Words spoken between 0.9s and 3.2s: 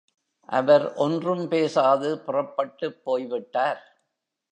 ஒன்றும் பேசாது புறப்பட்டுப்